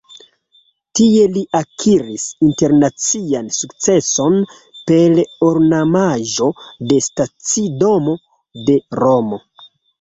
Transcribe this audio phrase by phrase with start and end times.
[0.99, 4.39] Tie li akiris internacian sukceson
[4.89, 6.51] per ornamaĵo
[6.91, 8.21] de stacidomo
[8.67, 9.45] de Romo.